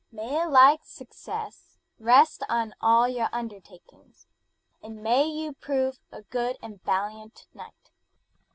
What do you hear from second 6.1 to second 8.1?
a good and valiant knight!"